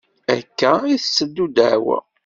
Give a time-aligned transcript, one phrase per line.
[0.35, 1.97] Akka i tetteddu ddeɛwa.